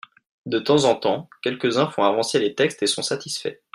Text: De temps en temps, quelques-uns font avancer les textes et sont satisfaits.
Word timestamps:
De 0.47 0.57
temps 0.57 0.85
en 0.85 0.95
temps, 0.95 1.29
quelques-uns 1.43 1.87
font 1.91 2.03
avancer 2.03 2.39
les 2.39 2.55
textes 2.55 2.81
et 2.81 2.87
sont 2.87 3.03
satisfaits. 3.03 3.57